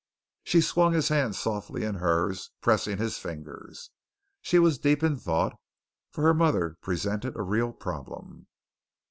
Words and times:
She 0.43 0.61
swung 0.61 0.93
his 0.93 1.09
hand 1.09 1.35
softly 1.35 1.83
in 1.83 1.93
hers, 1.93 2.49
pressing 2.59 2.97
his 2.97 3.19
fingers. 3.19 3.91
She 4.41 4.57
was 4.57 4.79
deep 4.79 5.03
in 5.03 5.15
thought, 5.15 5.53
for 6.09 6.23
her 6.23 6.33
mother 6.33 6.77
presented 6.81 7.35
a 7.35 7.43
real 7.43 7.71
problem. 7.71 8.47